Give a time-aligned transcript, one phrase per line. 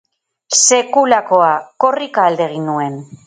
[0.59, 1.51] Sekulakoa,
[1.85, 2.99] korrika alde egin nuen!